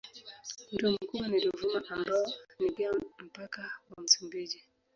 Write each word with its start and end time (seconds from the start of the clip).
Mto 0.73 0.91
mkubwa 0.91 1.27
ni 1.27 1.39
Ruvuma 1.39 1.83
ambao 1.89 2.25
ni 2.59 2.71
pia 2.71 2.91
mpaka 3.19 3.61
wa 3.89 4.03
Msumbiji. 4.03 4.63